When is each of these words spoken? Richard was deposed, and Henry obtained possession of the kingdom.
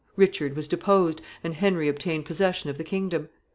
Richard 0.15 0.55
was 0.55 0.67
deposed, 0.67 1.21
and 1.43 1.53
Henry 1.53 1.87
obtained 1.87 2.25
possession 2.25 2.71
of 2.71 2.79
the 2.79 2.83
kingdom. 2.83 3.29